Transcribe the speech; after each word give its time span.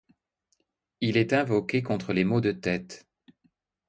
Il 1.01 1.15
est 1.15 1.31
invoqué 1.31 1.83
contre 1.83 2.11
les 2.11 2.23
maux 2.23 2.41
de 2.41 2.51
tête. 2.51 3.07